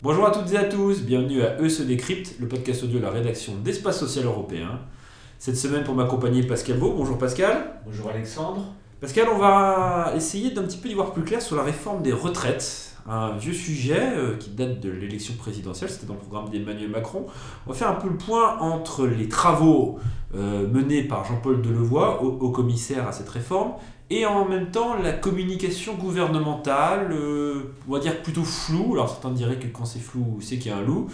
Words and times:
Bonjour 0.00 0.26
à 0.26 0.30
toutes 0.30 0.52
et 0.52 0.56
à 0.56 0.64
tous, 0.64 1.02
bienvenue 1.02 1.42
à 1.42 1.58
Eux 1.60 1.68
se 1.68 1.82
décrypte, 1.82 2.36
le 2.40 2.48
podcast 2.48 2.84
audio 2.84 2.98
de 2.98 3.04
la 3.04 3.10
rédaction 3.10 3.54
d'Espace 3.56 3.98
Social 3.98 4.24
Européen. 4.24 4.80
Cette 5.38 5.56
semaine 5.56 5.84
pour 5.84 5.94
m'accompagner 5.94 6.42
Pascal 6.42 6.78
Beau. 6.78 6.94
Bonjour 6.96 7.18
Pascal. 7.18 7.80
Bonjour 7.84 8.08
Alexandre. 8.08 8.64
Pascal, 9.00 9.28
on 9.34 9.38
va 9.38 10.12
essayer 10.16 10.52
d'un 10.52 10.62
petit 10.62 10.78
peu 10.78 10.88
d'y 10.88 10.94
voir 10.94 11.12
plus 11.12 11.24
clair 11.24 11.42
sur 11.42 11.56
la 11.56 11.62
réforme 11.62 12.02
des 12.02 12.12
retraites. 12.12 12.91
Un 13.06 13.36
vieux 13.36 13.52
sujet 13.52 14.12
euh, 14.16 14.36
qui 14.36 14.50
date 14.50 14.80
de 14.80 14.88
l'élection 14.88 15.34
présidentielle, 15.34 15.90
c'était 15.90 16.06
dans 16.06 16.14
le 16.14 16.20
programme 16.20 16.48
d'Emmanuel 16.50 16.88
Macron. 16.88 17.26
On 17.66 17.70
va 17.70 17.76
faire 17.76 17.90
un 17.90 17.94
peu 17.94 18.08
le 18.08 18.16
point 18.16 18.58
entre 18.60 19.06
les 19.06 19.28
travaux 19.28 19.98
euh, 20.34 20.68
menés 20.68 21.02
par 21.02 21.24
Jean-Paul 21.24 21.62
Delevoye, 21.62 22.22
au, 22.22 22.50
commissaire 22.50 23.08
à 23.08 23.12
cette 23.12 23.28
réforme, 23.28 23.72
et 24.08 24.24
en 24.24 24.44
même 24.44 24.70
temps 24.70 24.94
la 24.94 25.12
communication 25.12 25.94
gouvernementale, 25.94 27.12
euh, 27.12 27.74
on 27.88 27.94
va 27.94 27.98
dire 27.98 28.22
plutôt 28.22 28.44
floue. 28.44 28.92
Alors 28.94 29.08
certains 29.08 29.32
diraient 29.32 29.58
que 29.58 29.66
quand 29.66 29.84
c'est 29.84 29.98
flou, 29.98 30.38
c'est 30.40 30.58
qu'il 30.58 30.70
y 30.70 30.74
a 30.74 30.78
un 30.78 30.82
loup. 30.82 31.08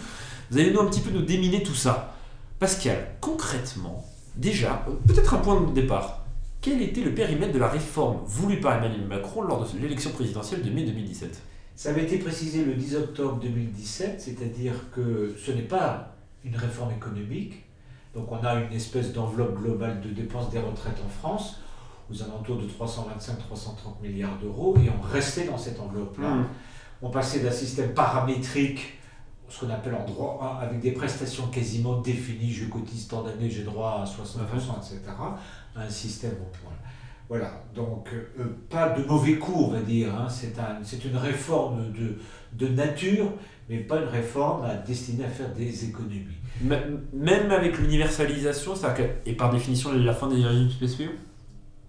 Vous 0.51 0.59
allez 0.59 0.71
nous 0.71 0.81
un 0.81 0.85
petit 0.85 1.01
peu 1.01 1.09
nous 1.09 1.23
déminer 1.23 1.63
tout 1.63 1.73
ça. 1.73 2.13
Pascal, 2.59 3.15
concrètement, 3.19 4.05
déjà, 4.35 4.85
peut-être 5.07 5.33
un 5.33 5.37
point 5.37 5.59
de 5.59 5.71
départ. 5.71 6.25
Quel 6.61 6.81
était 6.81 7.01
le 7.01 7.15
périmètre 7.15 7.53
de 7.53 7.59
la 7.59 7.69
réforme 7.69 8.17
voulue 8.25 8.59
par 8.59 8.73
Emmanuel 8.73 9.07
Macron 9.07 9.41
lors 9.41 9.63
de 9.63 9.79
l'élection 9.79 10.11
présidentielle 10.11 10.61
de 10.61 10.69
mai 10.69 10.83
2017 10.83 11.41
Ça 11.79 11.91
avait 11.91 12.03
été 12.03 12.17
précisé 12.17 12.65
le 12.65 12.73
10 12.73 12.97
octobre 12.97 13.39
2017, 13.39 14.19
c'est-à-dire 14.19 14.73
que 14.93 15.33
ce 15.41 15.49
n'est 15.51 15.61
pas 15.61 16.13
une 16.43 16.57
réforme 16.57 16.91
économique. 16.91 17.63
Donc 18.13 18.29
on 18.33 18.43
a 18.43 18.55
une 18.55 18.73
espèce 18.73 19.13
d'enveloppe 19.13 19.55
globale 19.55 20.01
de 20.01 20.09
dépenses 20.09 20.49
des 20.49 20.59
retraites 20.59 21.01
en 21.05 21.07
France, 21.07 21.61
aux 22.11 22.21
alentours 22.21 22.57
de 22.57 22.65
325-330 22.65 24.01
milliards 24.01 24.37
d'euros, 24.39 24.75
et 24.77 24.89
on 24.89 25.01
restait 25.01 25.45
dans 25.45 25.57
cette 25.57 25.79
enveloppe-là. 25.79 26.27
Mmh. 26.27 26.47
On 27.01 27.11
passait 27.11 27.39
d'un 27.39 27.51
système 27.51 27.93
paramétrique 27.93 28.99
ce 29.47 29.61
qu'on 29.61 29.71
appelle 29.71 29.95
en 29.95 30.03
droit, 30.03 30.59
avec 30.61 30.81
des 30.81 30.91
prestations 30.91 31.47
quasiment 31.47 32.01
définies, 32.01 32.51
je 32.51 32.65
cotise 32.65 33.07
tant 33.07 33.23
d'années, 33.23 33.49
j'ai 33.49 33.63
droit 33.63 34.03
à 34.03 34.05
60%, 34.05 34.11
etc., 34.79 34.99
un 35.77 35.89
système 35.89 36.33
au 36.33 36.57
point. 36.61 36.75
Voilà, 37.29 37.63
donc 37.75 38.09
euh, 38.11 38.43
pas 38.71 38.89
de 38.89 39.05
mauvais 39.05 39.35
coup, 39.35 39.65
on 39.67 39.67
va 39.67 39.81
dire. 39.81 40.13
Hein. 40.15 40.27
C'est 40.27 40.57
un, 40.57 40.81
une 41.07 41.15
réforme 41.15 41.93
de, 41.93 42.17
de 42.53 42.73
nature, 42.73 43.27
mais 43.69 43.77
pas 43.77 43.97
une 43.97 44.07
réforme 44.07 44.67
destinée 44.85 45.25
à 45.25 45.29
faire 45.29 45.53
des 45.53 45.85
économies. 45.85 46.25
Même 47.13 47.51
avec 47.51 47.77
l'universalisation, 47.77 48.73
et 49.27 49.33
par 49.33 49.51
définition 49.51 49.93
la 49.93 50.13
fin 50.13 50.27
des 50.27 50.43
régimes 50.43 50.71
spéciaux 50.71 51.11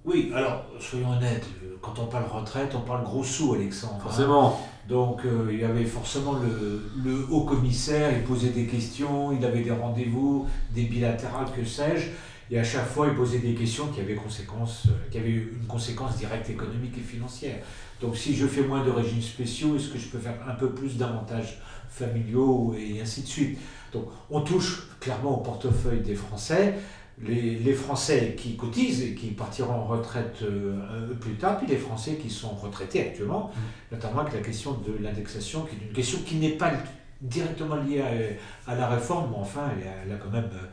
Oui, 0.05 0.31
alors 0.35 0.67
soyons 0.79 1.11
honnêtes, 1.13 1.47
quand 1.81 1.99
on 1.99 2.07
parle 2.07 2.27
retraite, 2.31 2.75
on 2.77 2.83
parle 2.83 3.03
gros 3.03 3.25
sous, 3.25 3.55
Alexandre. 3.55 3.95
Hein. 3.97 4.03
Forcément. 4.03 4.61
Donc 4.89 5.25
euh, 5.25 5.49
il 5.53 5.61
y 5.61 5.65
avait 5.65 5.85
forcément 5.85 6.33
le, 6.33 6.83
le, 7.03 7.27
haut 7.31 7.45
commissaire, 7.45 8.11
il 8.13 8.25
posait 8.25 8.51
des 8.51 8.67
questions, 8.67 9.33
il 9.33 9.43
avait 9.45 9.63
des 9.63 9.71
rendez-vous, 9.71 10.47
des 10.75 10.83
bilatérales, 10.83 11.47
que 11.57 11.65
sais-je. 11.65 12.09
Et 12.51 12.59
à 12.59 12.65
chaque 12.65 12.87
fois, 12.87 13.07
il 13.07 13.15
posait 13.15 13.39
des 13.39 13.55
questions 13.55 13.87
qui 13.89 14.01
avaient, 14.01 14.17
conséquences, 14.17 14.87
euh, 14.87 15.11
qui 15.11 15.19
avaient 15.19 15.31
une 15.31 15.67
conséquence 15.69 16.17
directe 16.17 16.51
économique 16.51 16.99
et 16.99 17.01
financière. 17.01 17.57
Donc 18.01 18.17
si 18.17 18.35
je 18.35 18.47
fais 18.47 18.63
moins 18.63 18.85
de 18.85 18.91
régimes 18.91 19.23
spéciaux, 19.23 19.77
est-ce 19.77 19.89
que 19.89 19.99
je 19.99 20.09
peux 20.09 20.19
faire 20.19 20.35
un 20.49 20.55
peu 20.55 20.71
plus 20.71 20.97
d'avantages 20.97 21.61
familiaux 21.89 22.75
et 22.77 23.01
ainsi 23.01 23.23
de 23.23 23.27
suite? 23.27 23.59
Donc 23.93 24.07
on 24.31 24.41
touche 24.41 24.89
clairement 24.99 25.39
au 25.39 25.43
portefeuille 25.43 26.01
des 26.01 26.17
Français. 26.17 26.75
Les, 27.23 27.57
les, 27.57 27.75
Français 27.75 28.35
qui 28.35 28.57
cotisent 28.57 29.03
et 29.03 29.15
qui 29.15 29.27
partiront 29.33 29.75
en 29.75 29.85
retraite 29.85 30.39
euh, 30.43 31.13
plus 31.21 31.35
tard, 31.35 31.59
puis 31.59 31.67
les 31.67 31.77
Français 31.77 32.15
qui 32.15 32.31
sont 32.31 32.55
retraités 32.55 33.03
actuellement, 33.03 33.51
mmh. 33.55 33.95
notamment 33.95 34.21
avec 34.21 34.33
la 34.33 34.41
question 34.41 34.73
de 34.73 34.97
l'indexation, 35.03 35.67
qui 35.67 35.77
est 35.77 35.89
une 35.89 35.93
question 35.93 36.19
qui 36.25 36.37
n'est 36.37 36.57
pas 36.57 36.73
directement 37.21 37.77
liée 37.77 38.01
à, 38.01 38.71
à, 38.71 38.75
la 38.75 38.89
réforme, 38.89 39.33
mais 39.33 39.37
enfin, 39.39 39.71
elle, 40.07 40.13
a 40.13 40.17
quand 40.17 40.31
même 40.31 40.49
euh, 40.55 40.67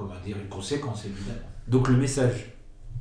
comment 0.00 0.20
dire, 0.24 0.36
une 0.38 0.48
conséquence, 0.48 1.04
évidemment. 1.04 1.46
Donc 1.68 1.88
le 1.88 1.96
message 1.96 2.52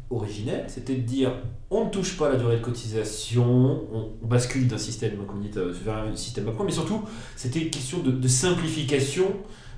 originel, 0.10 0.66
c'était 0.68 0.96
de 0.96 1.02
dire 1.02 1.32
on 1.72 1.86
ne 1.86 1.90
touche 1.90 2.18
pas 2.18 2.28
à 2.28 2.32
la 2.32 2.36
durée 2.38 2.58
de 2.58 2.62
cotisation, 2.62 3.84
on 3.94 4.26
bascule 4.26 4.68
d'un 4.68 4.78
système, 4.78 5.18
comme 5.28 5.42
dit, 5.42 5.52
vers 5.54 5.98
un 5.98 6.16
système 6.16 6.46
Macron, 6.46 6.64
mais 6.64 6.72
surtout, 6.72 7.04
c'était 7.36 7.60
une 7.60 7.70
question 7.70 8.00
de, 8.00 8.28
simplification 8.28 9.26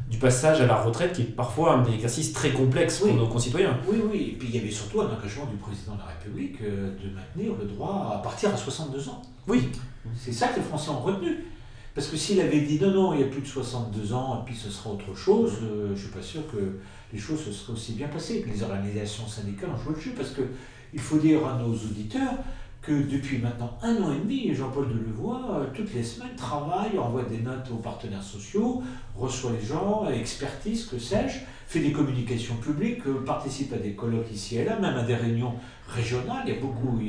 du 0.09 0.17
passage 0.17 0.61
à 0.61 0.65
la 0.65 0.75
retraite 0.75 1.13
qui 1.13 1.21
est 1.21 1.25
parfois 1.25 1.75
un 1.75 1.85
exercice 1.85 2.33
très 2.33 2.51
complexe 2.51 2.99
pour 2.99 3.13
nos 3.13 3.27
concitoyens. 3.27 3.77
Oui, 3.87 3.97
oui, 4.09 4.31
et 4.33 4.37
puis 4.37 4.49
il 4.49 4.55
y 4.55 4.59
avait 4.59 4.71
surtout 4.71 5.01
un 5.01 5.05
engagement 5.05 5.45
du 5.45 5.57
président 5.57 5.93
de 5.93 5.99
la 5.99 6.05
République 6.05 6.61
euh, 6.61 6.95
de 6.97 7.13
maintenir 7.13 7.53
le 7.59 7.65
droit 7.65 8.13
à 8.15 8.17
partir 8.19 8.53
à 8.53 8.57
62 8.57 9.09
ans. 9.09 9.21
Oui. 9.47 9.69
C'est 10.17 10.33
ça 10.33 10.47
que 10.49 10.57
les 10.57 10.65
Français 10.65 10.89
ont 10.89 10.99
retenu. 10.99 11.45
Parce 11.93 12.07
que 12.07 12.15
s'il 12.15 12.39
avait 12.39 12.61
dit 12.61 12.79
non, 12.79 12.91
non, 12.91 13.13
il 13.13 13.19
y 13.19 13.23
a 13.23 13.27
plus 13.27 13.41
de 13.41 13.47
62 13.47 14.13
ans 14.13 14.41
et 14.41 14.45
puis 14.45 14.55
ce 14.55 14.69
sera 14.69 14.91
autre 14.91 15.13
chose, 15.15 15.57
euh, 15.63 15.87
je 15.87 15.91
ne 15.91 15.97
suis 15.97 16.07
pas 16.07 16.21
sûr 16.21 16.41
que 16.49 16.79
les 17.11 17.19
choses 17.19 17.43
se 17.43 17.51
seraient 17.51 17.73
aussi 17.73 17.93
bien 17.93 18.07
passées. 18.07 18.45
Les 18.47 18.63
organisations 18.63 19.27
syndicales 19.27 19.71
ont 19.71 19.77
joué 19.77 19.95
le 19.95 20.01
jeu 20.01 20.11
parce 20.15 20.31
qu'il 20.31 20.99
faut 20.99 21.17
dire 21.17 21.45
à 21.45 21.57
nos 21.57 21.73
auditeurs 21.73 22.35
que 22.81 22.93
depuis 22.93 23.37
maintenant 23.37 23.77
un 23.83 23.95
an 24.01 24.13
et 24.13 24.19
demi, 24.19 24.55
Jean-Paul 24.55 24.87
Delevoye, 24.87 25.37
euh, 25.51 25.65
toutes 25.73 25.93
les 25.93 26.03
semaines, 26.03 26.35
travaille, 26.35 26.97
envoie 26.97 27.23
des 27.23 27.37
notes 27.39 27.69
aux 27.71 27.77
partenaires 27.77 28.23
sociaux, 28.23 28.81
reçoit 29.15 29.51
les 29.51 29.63
gens, 29.63 30.09
expertise, 30.09 30.85
que 30.85 30.97
sais-je, 30.97 31.39
fait 31.71 31.79
des 31.79 31.93
communications 31.93 32.55
publiques, 32.55 33.07
euh, 33.07 33.23
participe 33.23 33.71
à 33.71 33.77
des 33.77 33.93
colloques 33.93 34.29
ici 34.33 34.57
et 34.57 34.65
là, 34.65 34.77
même 34.77 34.97
à 34.97 35.03
des 35.03 35.15
réunions 35.15 35.53
régionales. 35.87 36.43
Il 36.45 36.53
y 36.53 36.57
a 36.57 36.59
beaucoup, 36.59 36.99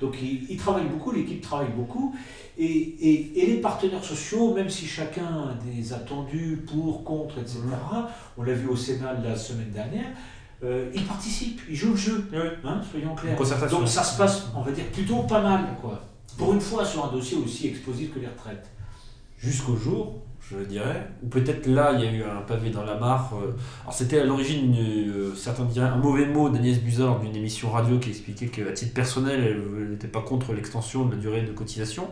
donc 0.00 0.16
il, 0.20 0.56
travaille 0.56 0.88
beaucoup, 0.88 1.12
l'équipe 1.12 1.40
travaille 1.40 1.70
beaucoup. 1.70 2.16
Et, 2.58 3.36
et, 3.40 3.46
les 3.46 3.58
partenaires 3.58 4.02
sociaux, 4.02 4.54
même 4.54 4.68
si 4.68 4.86
chacun 4.86 5.24
a 5.24 5.54
des 5.64 5.92
attendus 5.92 6.64
pour, 6.66 7.04
contre, 7.04 7.38
etc., 7.38 7.60
on 8.36 8.42
l'a 8.42 8.54
vu 8.54 8.66
au 8.66 8.74
Sénat 8.74 9.14
la 9.22 9.36
semaine 9.36 9.70
dernière, 9.70 10.10
euh, 10.64 10.90
ils 10.92 11.04
participent, 11.04 11.60
ils 11.68 11.76
jouent 11.76 11.92
le 11.92 11.96
jeu, 11.96 12.28
hein, 12.64 12.80
soyons 12.90 13.14
clairs. 13.14 13.38
Donc 13.70 13.86
ça 13.86 14.02
se 14.02 14.18
passe, 14.18 14.48
on 14.56 14.62
va 14.62 14.72
dire, 14.72 14.86
plutôt 14.86 15.22
pas 15.22 15.40
mal, 15.40 15.76
quoi. 15.80 16.02
Pour 16.36 16.52
une 16.54 16.60
fois, 16.60 16.84
sur 16.84 17.04
un 17.04 17.12
dossier 17.12 17.38
aussi 17.38 17.68
explosif 17.68 18.12
que 18.12 18.18
les 18.18 18.26
retraites. 18.26 18.68
Jusqu'au 19.38 19.76
jour, 19.76 20.22
je 20.40 20.64
dirais, 20.64 21.08
ou 21.22 21.28
peut-être 21.28 21.66
là, 21.66 21.92
il 21.94 22.04
y 22.04 22.08
a 22.08 22.12
eu 22.12 22.22
un 22.22 22.40
pavé 22.42 22.70
dans 22.70 22.84
la 22.84 22.96
mare. 22.96 23.32
Euh, 23.34 23.52
alors 23.82 23.92
c'était 23.92 24.20
à 24.20 24.24
l'origine, 24.24 24.74
euh, 24.78 25.34
certains 25.34 25.64
diraient, 25.64 25.88
un 25.88 25.96
mauvais 25.96 26.26
mot 26.26 26.48
d'Agnès 26.48 26.80
Buzyn 26.80 27.06
lors 27.06 27.20
d'une 27.20 27.36
émission 27.36 27.70
radio 27.70 27.98
qui 27.98 28.10
expliquait 28.10 28.46
qu'à 28.46 28.72
titre 28.72 28.94
personnel, 28.94 29.40
elle 29.44 29.90
n'était 29.90 30.08
pas 30.08 30.22
contre 30.22 30.52
l'extension 30.54 31.04
de 31.04 31.12
la 31.12 31.18
durée 31.18 31.42
de 31.42 31.52
cotisation. 31.52 32.08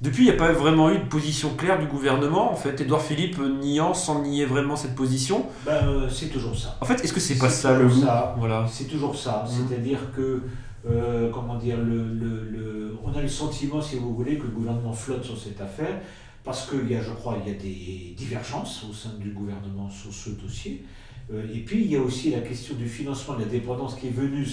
Depuis, 0.00 0.24
il 0.24 0.26
n'y 0.26 0.32
a 0.32 0.36
pas 0.36 0.52
vraiment 0.52 0.90
eu 0.90 0.98
de 0.98 1.04
position 1.04 1.54
claire 1.56 1.78
du 1.78 1.86
gouvernement. 1.86 2.52
En 2.52 2.56
fait, 2.56 2.78
Édouard 2.80 3.00
Philippe 3.00 3.38
niant 3.38 3.94
sans 3.94 4.22
nier 4.22 4.44
vraiment 4.44 4.76
cette 4.76 4.94
position. 4.94 5.46
Ben, 5.64 5.72
euh, 5.86 6.08
c'est 6.10 6.26
toujours 6.28 6.56
ça. 6.56 6.76
En 6.80 6.84
fait, 6.84 7.02
est-ce 7.02 7.12
que 7.12 7.20
c'est 7.20 7.38
pas 7.38 7.48
ça 7.48 7.78
le 7.78 7.88
ça. 7.88 8.34
Voilà. 8.36 8.66
C'est 8.70 8.84
toujours 8.84 9.16
ça. 9.16 9.46
Mmh. 9.46 9.50
C'est-à-dire 9.50 9.98
que, 10.14 10.42
euh, 10.86 11.30
comment 11.32 11.54
dire, 11.54 11.78
le, 11.78 12.12
le, 12.12 12.98
on 13.04 13.16
a 13.16 13.22
le 13.22 13.28
sentiment, 13.28 13.80
si 13.80 13.96
vous 13.96 14.14
voulez, 14.14 14.36
que 14.36 14.44
le 14.44 14.50
gouvernement 14.50 14.92
flotte 14.92 15.24
sur 15.24 15.38
cette 15.38 15.60
affaire 15.60 16.00
parce 16.44 16.68
qu'il 16.68 16.90
y 16.90 16.94
a, 16.94 17.02
je 17.02 17.10
crois, 17.10 17.38
il 17.44 17.52
y 17.52 17.54
a 17.54 17.58
des 17.58 18.14
divergences 18.16 18.84
au 18.88 18.92
sein 18.92 19.14
du 19.18 19.30
gouvernement 19.30 19.88
sur 19.88 20.12
ce 20.12 20.30
dossier. 20.30 20.84
Euh, 21.32 21.42
et 21.54 21.60
puis, 21.60 21.82
il 21.84 21.90
y 21.90 21.96
a 21.96 22.00
aussi 22.00 22.30
la 22.30 22.40
question 22.40 22.74
du 22.74 22.86
financement 22.86 23.34
de 23.34 23.40
la 23.40 23.48
dépendance 23.48 23.94
qui 23.94 24.08
est 24.08 24.14
venue 24.14 24.46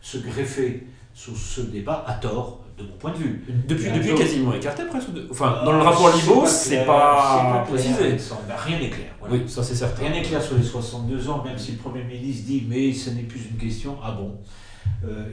se 0.00 0.18
greffer 0.18 0.86
sur 1.14 1.36
ce 1.36 1.60
débat 1.60 2.04
à 2.06 2.14
tort 2.14 2.64
de 2.76 2.82
mon 2.82 2.96
point 2.98 3.12
de 3.12 3.16
vue. 3.16 3.44
Depuis, 3.68 3.90
depuis 3.90 4.14
quasiment 4.14 4.52
écarté 4.52 4.82
presque. 4.84 5.08
Enfin, 5.30 5.62
dans 5.64 5.72
le 5.72 5.78
rapport 5.78 6.14
Libo, 6.14 6.44
c'est 6.46 6.84
pas, 6.84 7.64
précisé. 7.66 8.16
rien 8.48 8.78
n'est 8.78 8.90
clair. 8.90 9.14
Oui, 9.30 9.42
ça 9.46 9.62
c'est 9.62 9.74
certain. 9.74 10.02
Rien 10.02 10.10
n'est 10.10 10.22
clair 10.22 10.42
sur 10.42 10.56
les 10.56 10.62
62 10.62 11.28
ans, 11.30 11.42
même 11.42 11.56
si 11.56 11.72
le 11.72 11.78
Premier 11.78 12.04
ministre 12.04 12.46
dit 12.46 12.66
mais 12.68 12.92
ce 12.92 13.10
n'est 13.10 13.22
plus 13.22 13.40
une 13.50 13.56
question. 13.56 13.96
Ah 14.04 14.12
bon? 14.12 14.32
euh, 14.32 14.36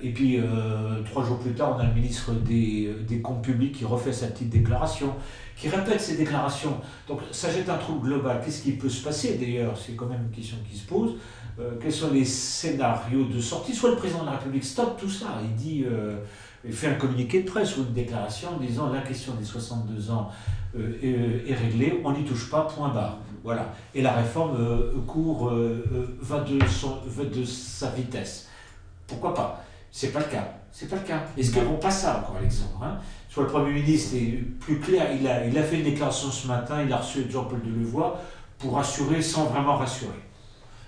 Et 0.03 0.11
puis, 0.11 0.37
euh, 0.37 1.01
trois 1.03 1.25
jours 1.25 1.39
plus 1.39 1.53
tard, 1.53 1.75
on 1.75 1.79
a 1.79 1.87
le 1.87 1.93
ministre 1.93 2.31
des, 2.31 2.93
des 3.07 3.21
Comptes 3.21 3.41
publics 3.41 3.73
qui 3.73 3.85
refait 3.85 4.13
sa 4.13 4.27
petite 4.27 4.49
déclaration, 4.49 5.15
qui 5.55 5.67
répète 5.69 5.99
ses 5.99 6.15
déclarations. 6.15 6.77
Donc 7.07 7.21
ça 7.31 7.51
jette 7.51 7.69
un 7.69 7.77
trou 7.77 7.95
global. 7.95 8.41
Qu'est-ce 8.43 8.61
qui 8.61 8.73
peut 8.73 8.89
se 8.89 9.03
passer 9.03 9.35
d'ailleurs? 9.35 9.75
C'est 9.77 9.93
quand 9.93 10.05
même 10.05 10.23
une 10.29 10.35
question 10.35 10.57
qui 10.69 10.77
se 10.77 10.85
pose. 10.85 11.15
Euh, 11.59 11.71
quels 11.81 11.91
sont 11.91 12.11
les 12.11 12.25
scénarios 12.25 13.25
de 13.25 13.39
sortie? 13.39 13.73
Soit 13.73 13.91
le 13.91 13.95
président 13.95 14.21
de 14.21 14.25
la 14.25 14.33
République 14.33 14.63
stoppe 14.63 14.99
tout 14.99 15.09
ça, 15.09 15.39
il 15.43 15.55
dit 15.55 15.85
il 16.65 16.73
fait 16.73 16.87
un 16.87 16.93
communiqué 16.93 17.43
de 17.43 17.49
presse 17.49 17.77
ou 17.77 17.81
une 17.81 17.93
déclaration 17.93 18.49
en 18.55 18.57
disant 18.57 18.89
la 18.89 19.01
question 19.01 19.33
des 19.33 19.43
62 19.43 20.11
ans 20.11 20.29
euh, 20.77 21.39
est, 21.47 21.53
réglée, 21.53 22.01
on 22.03 22.13
n'y 22.13 22.23
touche 22.23 22.49
pas, 22.49 22.61
point 22.61 22.89
barre. 22.89 23.17
Voilà. 23.43 23.73
Et 23.93 24.01
la 24.01 24.13
réforme 24.13 24.55
euh, 24.57 24.93
court, 25.05 25.49
euh, 25.49 26.17
va, 26.21 26.39
de 26.39 26.65
son, 26.65 26.99
va 27.05 27.25
de 27.25 27.43
sa 27.43 27.89
vitesse. 27.91 28.49
Pourquoi 29.07 29.33
pas? 29.33 29.63
C'est 29.91 30.11
pas 30.11 30.19
le 30.19 30.25
cas. 30.25 30.47
C'est 30.71 30.89
pas 30.89 30.95
le 30.95 31.03
cas. 31.03 31.23
Est-ce 31.37 31.53
qu'on 31.53 31.75
passe 31.75 32.01
ça 32.01 32.19
encore, 32.19 32.37
Alexandre 32.37 32.79
hein? 32.81 32.97
Soit 33.29 33.43
le 33.43 33.49
Premier 33.49 33.73
ministre 33.73 34.15
est 34.15 34.43
plus 34.59 34.79
clair, 34.79 35.07
il 35.19 35.27
a, 35.27 35.63
fait 35.63 35.77
une 35.77 35.83
déclaration 35.83 36.29
ce 36.29 36.47
matin, 36.47 36.81
il 36.83 36.91
a 36.91 36.97
reçu 36.97 37.25
Jean-Paul 37.29 37.61
Delevoye 37.61 38.19
pour 38.57 38.75
rassurer 38.75 39.21
sans 39.21 39.45
vraiment 39.45 39.77
rassurer. 39.77 40.19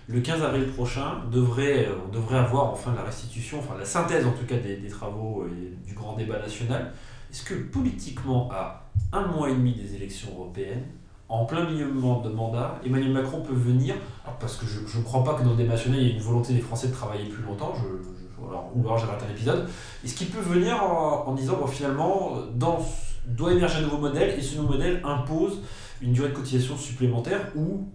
le 0.08 0.22
15 0.22 0.42
avril 0.44 0.68
prochain, 0.68 1.24
devrait, 1.32 1.88
on 2.08 2.12
devrait 2.12 2.38
avoir 2.38 2.72
enfin 2.72 2.94
la 2.96 3.04
restitution, 3.04 3.60
enfin 3.60 3.76
la 3.78 3.86
synthèse 3.86 4.26
en 4.26 4.32
tout 4.32 4.46
cas 4.46 4.58
des, 4.58 4.78
des 4.78 4.90
travaux 4.90 5.46
et 5.48 5.88
du 5.88 5.94
grand 5.94 6.16
débat 6.16 6.40
national. 6.40 6.94
Est-ce 7.32 7.44
que 7.44 7.56
politiquement, 7.56 8.50
à 8.52 8.86
un 9.12 9.28
mois 9.28 9.50
et 9.50 9.54
demi 9.54 9.74
des 9.74 9.96
élections 9.96 10.30
européennes, 10.32 10.86
en 11.28 11.46
plein 11.46 11.70
milieu 11.70 11.86
de 11.86 12.30
mandat, 12.30 12.80
Emmanuel 12.86 13.12
Macron 13.12 13.42
peut 13.42 13.56
venir, 13.56 13.96
parce 14.40 14.58
que 14.58 14.66
je 14.66 14.98
ne 14.98 15.04
crois 15.04 15.24
pas 15.24 15.34
que 15.34 15.44
dans 15.44 15.52
le 15.52 15.58
débat 15.58 15.74
national, 15.74 16.00
il 16.00 16.08
y 16.08 16.12
ait 16.12 16.14
une 16.14 16.22
volonté 16.22 16.54
des 16.54 16.62
Français 16.62 16.88
de 16.90 16.94
travailler 16.94 17.30
plus 17.30 17.44
longtemps, 17.44 17.74
je, 17.76 18.46
alors, 18.48 18.70
ou 18.76 18.82
alors 18.86 18.98
j'ai 18.98 19.06
raté 19.06 19.26
un 19.28 19.32
épisode, 19.32 19.68
est-ce 20.04 20.14
qu'il 20.14 20.28
peut 20.28 20.42
venir 20.42 20.84
en, 20.84 21.34
disant, 21.34 21.66
finalement, 21.66 22.34
dans, 22.54 22.80
doit 23.26 23.54
émerger 23.54 23.80
un 23.80 23.82
nouveau 23.82 23.98
modèle, 23.98 24.38
et 24.38 24.42
ce 24.42 24.58
nouveau 24.58 24.74
modèle 24.74 25.02
impose 25.04 25.62
une 26.02 26.14
durée 26.14 26.30
de 26.30 26.34
cotisation 26.34 26.78
supplémentaire, 26.78 27.42
ou 27.56 27.88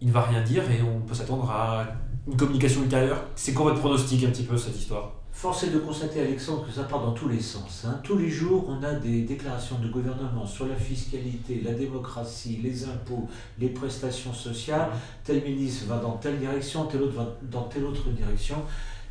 il 0.00 0.08
ne 0.08 0.12
va 0.12 0.22
rien 0.22 0.42
dire 0.42 0.68
et 0.70 0.82
on 0.82 1.00
peut 1.00 1.14
s'attendre 1.14 1.48
à 1.50 1.86
une 2.26 2.36
communication 2.36 2.82
ultérieure? 2.82 3.22
C'est 3.36 3.54
quoi 3.54 3.66
votre 3.66 3.80
pronostic 3.80 4.24
un 4.24 4.30
petit 4.30 4.42
peu 4.42 4.56
cette 4.56 4.76
histoire? 4.76 5.12
Force 5.34 5.64
est 5.64 5.70
de 5.70 5.78
constater, 5.78 6.20
Alexandre, 6.20 6.64
que 6.64 6.72
ça 6.72 6.84
part 6.84 7.02
dans 7.02 7.12
tous 7.12 7.28
les 7.28 7.40
sens. 7.40 7.84
Hein. 7.84 8.00
Tous 8.04 8.16
les 8.16 8.30
jours, 8.30 8.66
on 8.68 8.82
a 8.84 8.92
des 8.92 9.22
déclarations 9.22 9.78
de 9.80 9.88
gouvernement 9.88 10.46
sur 10.46 10.66
la 10.66 10.76
fiscalité, 10.76 11.60
la 11.62 11.72
démocratie, 11.72 12.60
les 12.62 12.84
impôts, 12.84 13.28
les 13.58 13.68
prestations 13.68 14.32
sociales. 14.32 14.90
Tel 15.24 15.42
ministre 15.42 15.86
va 15.86 15.98
dans 15.98 16.12
telle 16.12 16.38
direction, 16.38 16.86
tel 16.86 17.02
autre 17.02 17.14
va 17.14 17.36
dans 17.50 17.64
telle 17.64 17.84
autre 17.84 18.08
direction. 18.10 18.56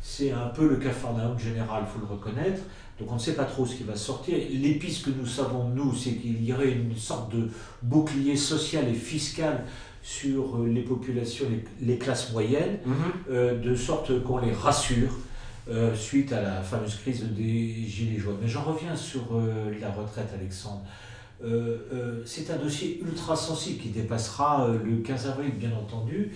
C'est 0.00 0.32
un 0.32 0.48
peu 0.48 0.66
le 0.66 0.76
cafarnaum 0.76 1.38
général, 1.38 1.84
il 1.86 1.92
faut 1.92 2.04
le 2.04 2.12
reconnaître. 2.12 2.62
Donc 2.98 3.12
on 3.12 3.14
ne 3.14 3.20
sait 3.20 3.34
pas 3.34 3.44
trop 3.44 3.66
ce 3.66 3.76
qui 3.76 3.84
va 3.84 3.94
sortir. 3.94 4.36
L'épice 4.50 5.00
que 5.00 5.10
nous 5.10 5.26
savons, 5.26 5.68
nous, 5.68 5.94
c'est 5.94 6.14
qu'il 6.14 6.42
y 6.42 6.52
aurait 6.54 6.72
une 6.72 6.96
sorte 6.96 7.34
de 7.36 7.48
bouclier 7.82 8.36
social 8.36 8.88
et 8.88 8.94
fiscal 8.94 9.66
sur 10.02 10.58
les 10.64 10.82
populations, 10.82 11.46
les, 11.80 11.98
classes 11.98 12.32
moyennes, 12.32 12.78
mhm. 12.84 12.94
euh, 13.30 13.58
de 13.60 13.76
sorte 13.76 14.22
qu'on 14.24 14.38
les 14.38 14.52
rassure 14.52 15.10
euh, 15.66 15.94
suite 15.94 16.30
à 16.34 16.42
la 16.42 16.60
fameuse 16.60 16.96
crise 16.96 17.24
des 17.24 17.86
Gilets 17.86 18.18
jaunes. 18.18 18.36
Mais 18.40 18.48
j'en 18.48 18.62
reviens 18.62 18.94
sur 18.94 19.22
euh, 19.32 19.72
la 19.80 19.90
retraite, 19.90 20.28
Alexandre. 20.38 20.82
Euh, 21.42 22.22
c'est 22.26 22.50
un 22.50 22.56
dossier 22.56 23.00
ultra 23.02 23.34
sensible 23.34 23.80
qui 23.80 23.88
dépassera 23.88 24.68
le 24.68 24.98
15 24.98 25.28
avril, 25.28 25.52
bien 25.52 25.72
entendu. 25.72 26.32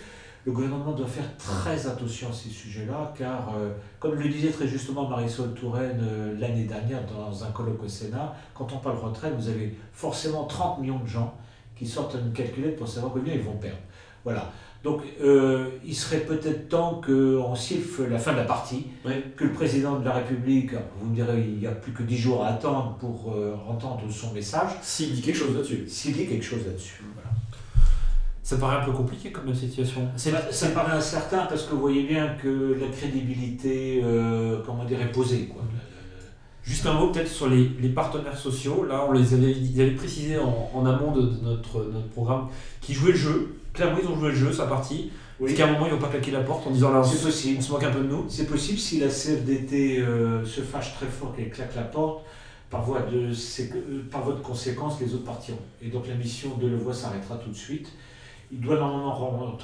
Le 0.47 0.53
gouvernement 0.53 0.93
doit 0.93 1.07
faire 1.07 1.37
très 1.37 1.87
attention 1.87 2.31
à 2.31 2.33
ces 2.33 2.49
sujets-là, 2.49 3.13
car, 3.19 3.53
comme 3.99 4.15
le 4.15 4.29
disait 4.31 4.51
très 4.51 4.67
justement 4.67 5.07
Marisol 5.07 5.53
Touraine 5.53 6.01
l'année 6.39 6.65
dernière 6.65 7.03
dans 7.05 7.45
un 7.45 7.51
colloque 7.51 7.83
au 7.83 7.89
Sénat, 7.89 8.35
quand 8.55 8.73
on 8.73 8.79
parle 8.79 8.97
retraite, 8.97 9.35
vous 9.37 9.49
avez 9.49 9.77
forcément 9.93 10.45
30 10.45 10.81
millions 10.81 11.01
de 11.01 11.07
gens 11.07 11.35
qui 11.77 11.87
sortent 11.87 12.15
une 12.15 12.33
calculette 12.33 12.77
pour 12.77 12.89
savoir 12.89 13.13
combien 13.13 13.35
ils 13.35 13.43
vont 13.43 13.57
perdre. 13.57 13.79
Voilà. 14.25 14.51
Donc, 14.85 15.03
euh, 15.21 15.71
il 15.85 15.95
serait 15.95 16.21
peut-être 16.21 16.69
temps 16.69 17.01
qu'on 17.05 17.55
siffle 17.57 18.09
la 18.09 18.19
fin 18.19 18.33
de 18.33 18.39
la 18.39 18.45
partie, 18.45 18.87
que 19.37 19.45
le 19.45 19.53
président 19.53 19.99
de 19.99 20.05
la 20.05 20.13
République, 20.13 20.71
vous 21.01 21.11
me 21.11 21.15
direz, 21.15 21.41
il 21.41 21.59
n'y 21.59 21.67
a 21.67 21.73
plus 21.73 21.93
que 21.93 22.05
10 22.05 22.17
jours 22.17 22.45
à 22.45 22.51
attendre 22.51 22.97
pour 23.01 23.33
euh, 23.33 23.57
entendre 23.69 24.03
son 24.11 24.33
message. 24.33 24.71
S'il 24.81 25.15
dit 25.15 25.21
quelque 25.21 25.37
chose 25.37 25.55
là-dessus. 25.55 25.85
S'il 25.89 26.15
dit 26.15 26.27
quelque 26.27 26.45
chose 26.45 26.65
là-dessus. 26.65 27.03
Voilà. 27.15 27.29
Ça 28.45 28.57
paraît 28.57 28.77
un 28.77 28.85
peu 28.85 28.93
compliqué 28.93 29.33
comme 29.33 29.53
situation. 29.53 30.09
Ça, 30.17 30.69
paraît 30.69 30.97
incertain 30.97 31.47
parce 31.47 31.65
que 31.65 31.75
vous 31.75 31.81
voyez 31.81 32.05
bien 32.05 32.37
que 32.41 32.79
la 32.81 32.87
crédibilité, 32.87 34.01
euh, 34.05 34.61
comment 34.65 34.85
dire, 34.85 35.03
est 35.03 35.13
posée. 35.13 35.47
Quoi. 35.53 35.63
Juste 36.63 36.87
un 36.87 36.93
mot 36.93 37.11
peut-être 37.11 37.29
sur 37.29 37.49
les, 37.49 37.67
partenaires 37.89 38.37
sociaux. 38.39 38.85
Là, 38.85 39.05
on 39.09 39.13
les 39.13 39.35
avait, 39.35 39.53
ils 39.53 39.81
avaient 39.81 39.91
précisé 39.91 40.37
en, 40.39 40.87
amont 40.87 41.13
de, 41.13 41.31
notre, 41.43 41.85
notre 41.93 42.09
programme 42.09 42.49
qui 42.81 42.95
jouaient 42.95 43.13
le 43.13 43.19
jeu. 43.19 43.55
Clairement, 43.79 43.99
ils 44.03 44.09
ont 44.09 44.19
joué 44.19 44.31
le 44.31 44.35
jeu, 44.35 44.53
sa 44.53 44.67
partie. 44.67 45.13
Oui. 45.39 45.55
Qu'à 45.55 45.69
un 45.69 45.73
moment, 45.73 45.87
ils 45.87 45.93
n'ont 45.93 46.01
pas 46.01 46.09
claqué 46.09 46.33
la 46.33 46.41
porte 46.41 46.67
en 46.67 46.71
disant 46.73 46.91
là, 46.91 47.01
c'est 47.05 47.23
possible. 47.23 47.59
on 47.61 47.63
se 47.63 47.71
moque 47.71 47.85
un 47.85 47.93
peu 47.93 48.01
de 48.01 48.09
nous 48.09 48.25
C'est 48.29 48.47
possible 48.47 48.77
si 48.77 48.99
la 48.99 49.07
CFDT 49.07 50.01
euh, 50.01 50.45
se 50.45 50.63
fâche 50.63 50.95
très 50.95 51.07
fort 51.07 51.33
qu'elle 51.37 51.51
claque 51.51 51.77
la 51.77 51.83
porte. 51.83 52.25
Par 52.71 52.83
voie, 52.83 53.03
de, 53.03 53.29
euh, 53.29 54.03
par 54.11 54.25
voie 54.25 54.35
de 54.35 54.41
conséquence, 54.41 55.01
les 55.01 55.15
autres 55.15 55.25
partiront. 55.25 55.61
Et 55.81 55.91
donc 55.91 56.09
la 56.09 56.15
mission 56.15 56.57
de 56.57 56.67
Levoix 56.67 56.93
s'arrêtera 56.93 57.37
tout 57.37 57.51
de 57.51 57.57
suite. 57.57 57.93
Il 58.51 58.61
doit 58.61 58.77
normalement 58.77 59.57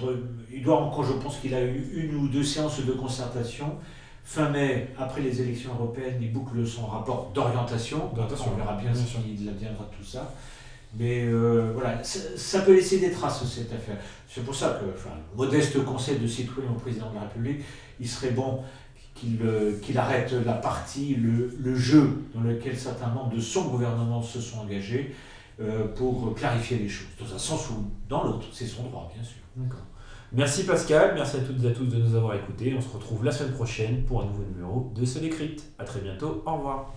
il 0.52 0.62
doit 0.62 0.80
encore, 0.80 1.04
je 1.04 1.14
pense 1.14 1.38
qu'il 1.38 1.52
a 1.54 1.62
eu 1.62 1.84
une 1.96 2.14
ou 2.14 2.28
deux 2.28 2.44
séances 2.44 2.84
de 2.84 2.92
concertation 2.92 3.78
Fin 4.24 4.48
mai, 4.48 4.88
après 4.98 5.20
les 5.20 5.42
élections 5.42 5.74
européennes, 5.74 6.16
il 6.22 6.32
boucle 6.32 6.66
son 6.66 6.86
rapport 6.86 7.30
d'orientation. 7.34 8.10
On 8.10 8.56
verra 8.56 8.72
bien 8.74 8.94
ce 8.94 9.18
qu'il 9.18 9.48
adviendra 9.48 9.84
de 9.84 9.96
tout 9.96 10.04
ça. 10.04 10.32
Mais 10.96 11.24
euh, 11.26 11.72
voilà, 11.74 12.02
ça, 12.04 12.60
peut 12.60 12.74
laisser 12.74 12.98
des 12.98 13.10
traces, 13.10 13.44
cette 13.46 13.72
affaire. 13.72 13.96
C'est 14.28 14.44
pour 14.44 14.54
ça 14.54 14.80
que, 14.80 14.96
enfin, 14.96 15.16
modeste 15.36 15.84
conseil 15.84 16.18
de 16.18 16.26
citoyen 16.26 16.70
au 16.70 16.78
président 16.78 17.10
de 17.10 17.16
la 17.16 17.22
République, 17.22 17.62
il 17.98 18.08
serait 18.08 18.30
bon 18.30 18.60
qu'il 19.14 19.40
euh, 19.42 19.72
arrête 19.96 20.32
la 20.44 20.54
partie, 20.54 21.16
le, 21.16 21.74
jeu 21.76 22.22
dans 22.34 22.42
lequel 22.42 22.76
certains 22.76 23.08
membres 23.08 23.34
de 23.34 23.40
son 23.40 23.68
gouvernement 23.68 24.22
se 24.22 24.40
sont 24.40 24.58
engagés 24.58 25.14
euh, 25.60 25.86
pour 25.88 26.34
clarifier 26.34 26.78
les 26.78 26.88
choses, 26.88 27.08
dans 27.18 27.34
un 27.34 27.38
sens 27.38 27.70
ou 27.70 27.84
dans 28.08 28.24
l'autre. 28.24 28.46
C'est 28.52 28.66
son 28.66 28.84
droit, 28.84 29.10
bien 29.14 29.22
sûr. 29.22 29.38
Merci 30.32 30.64
Pascal, 30.64 31.12
merci 31.14 31.36
à 31.36 31.40
toutes 31.40 31.62
et 31.62 31.68
à 31.68 31.70
tous 31.70 31.86
de 31.86 31.96
nous 31.96 32.16
avoir 32.16 32.34
écoutés. 32.34 32.74
On 32.76 32.80
se 32.80 32.88
retrouve 32.88 33.24
la 33.24 33.30
semaine 33.30 33.52
prochaine 33.52 34.02
pour 34.02 34.22
un 34.22 34.26
nouveau 34.26 34.42
numéro 34.42 34.92
de 34.94 35.04
Seul 35.04 35.24
Écrite. 35.24 35.72
A 35.78 35.84
très 35.84 36.00
bientôt, 36.00 36.42
au 36.44 36.56
revoir. 36.56 36.92